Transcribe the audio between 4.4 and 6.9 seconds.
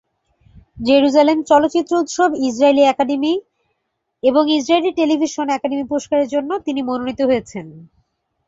Israeli television academy পুরস্কারের জন্য তিনি